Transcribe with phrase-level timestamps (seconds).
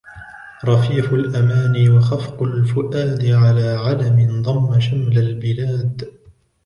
[0.65, 6.11] رفيـفُ الأماني وخَفـقُ الفؤادْ عـلى عَـلَمٍ ضَمَّ شَـمْلَ البلادْ